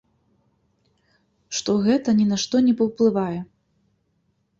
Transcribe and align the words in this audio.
Што 1.57 1.75
гэта 1.87 2.09
ні 2.21 2.25
на 2.31 2.37
што 2.45 2.55
не 2.69 2.73
паўплывае. 2.79 3.39